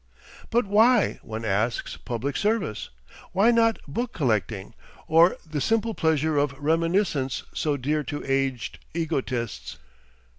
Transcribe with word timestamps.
(But 0.49 0.65
why, 0.65 1.19
one 1.21 1.45
asks, 1.45 1.95
public 1.95 2.35
service? 2.35 2.89
Why 3.33 3.51
not 3.51 3.77
book 3.87 4.13
collecting 4.13 4.73
or 5.07 5.37
the 5.47 5.61
simple 5.61 5.93
pleasure 5.93 6.37
of 6.39 6.57
reminiscence 6.57 7.43
so 7.53 7.77
dear 7.77 8.03
to 8.05 8.25
aged 8.25 8.79
egotists? 8.95 9.77